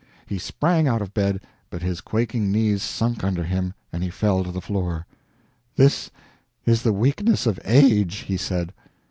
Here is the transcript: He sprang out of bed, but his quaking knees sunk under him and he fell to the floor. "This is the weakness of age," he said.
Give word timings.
He 0.25 0.39
sprang 0.39 0.87
out 0.87 1.03
of 1.03 1.13
bed, 1.13 1.41
but 1.69 1.83
his 1.83 2.01
quaking 2.01 2.51
knees 2.51 2.81
sunk 2.81 3.23
under 3.23 3.43
him 3.43 3.75
and 3.93 4.01
he 4.01 4.09
fell 4.09 4.43
to 4.43 4.51
the 4.51 4.59
floor. 4.59 5.05
"This 5.75 6.09
is 6.65 6.81
the 6.81 6.91
weakness 6.91 7.45
of 7.45 7.59
age," 7.65 8.15
he 8.25 8.35
said. 8.35 8.73